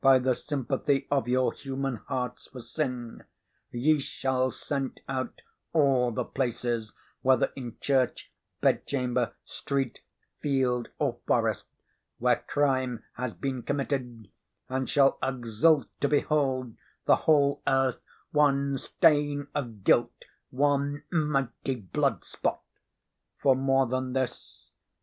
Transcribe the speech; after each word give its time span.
By 0.00 0.18
the 0.18 0.34
sympathy 0.34 1.06
of 1.10 1.28
your 1.28 1.52
human 1.52 1.96
hearts 1.96 2.46
for 2.48 2.60
sin 2.62 3.24
ye 3.70 3.98
shall 3.98 4.50
scent 4.50 5.00
out 5.06 5.42
all 5.74 6.10
the 6.10 6.24
places—whether 6.24 7.52
in 7.54 7.76
church, 7.78 8.32
bedchamber, 8.62 9.34
street, 9.44 9.98
field, 10.40 10.88
or 10.98 11.18
forest—where 11.26 12.46
crime 12.48 13.04
has 13.12 13.34
been 13.34 13.62
committed, 13.62 14.30
and 14.70 14.88
shall 14.88 15.18
exult 15.22 15.86
to 16.00 16.08
behold 16.08 16.74
the 17.04 17.16
whole 17.16 17.60
earth 17.66 18.00
one 18.30 18.78
stain 18.78 19.48
of 19.54 19.84
guilt, 19.84 20.24
one 20.48 21.02
mighty 21.10 21.74
blood 21.74 22.24
spot. 22.24 22.62
Far 23.36 23.54
more 23.54 23.86
than 23.86 24.14
this. 24.14 24.72